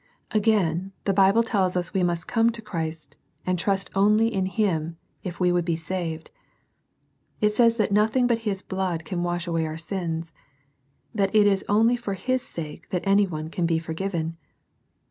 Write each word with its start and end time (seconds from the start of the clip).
Again, 0.31 0.93
the 1.03 1.13
Bible 1.13 1.43
tells 1.43 1.75
us 1.77 1.93
we 1.93 2.01
must 2.01 2.27
come 2.27 2.49
to 2.53 2.61
Christ, 2.63 3.17
and 3.45 3.59
trust 3.59 3.91
only 3.93 4.33
in 4.33 4.47
Him, 4.47 4.97
if 5.23 5.39
we 5.39 5.51
would 5.51 5.63
be 5.63 5.75
saved. 5.75 6.31
It 7.39 7.53
says 7.53 7.75
that 7.75 7.91
nothing 7.91 8.25
but 8.25 8.39
His 8.39 8.63
blood 8.63 9.05
can 9.05 9.21
wash 9.21 9.45
away 9.45 9.67
our 9.67 9.77
sins; 9.77 10.33
that 11.13 11.29
it 11.35 11.45
is 11.45 11.63
only 11.69 11.95
for 11.95 12.15
His 12.15 12.41
sake 12.41 12.89
that 12.89 13.03
any 13.05 13.27
one 13.27 13.51
can 13.51 13.67
be 13.67 13.77
forgiven. 13.77 14.37